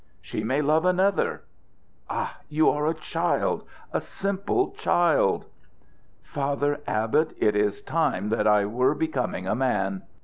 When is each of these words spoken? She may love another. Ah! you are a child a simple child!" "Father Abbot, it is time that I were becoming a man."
She 0.19 0.43
may 0.43 0.63
love 0.63 0.83
another. 0.83 1.43
Ah! 2.09 2.39
you 2.49 2.67
are 2.71 2.87
a 2.87 2.93
child 2.95 3.63
a 3.93 4.01
simple 4.01 4.71
child!" 4.71 5.45
"Father 6.23 6.79
Abbot, 6.87 7.35
it 7.37 7.55
is 7.55 7.83
time 7.83 8.29
that 8.29 8.47
I 8.47 8.65
were 8.65 8.95
becoming 8.95 9.45
a 9.45 9.53
man." 9.53 10.01